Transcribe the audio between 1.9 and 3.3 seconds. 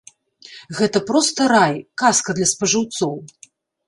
казка для спажыўцоў.